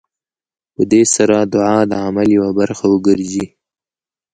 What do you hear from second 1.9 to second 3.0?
د عمل يوه برخه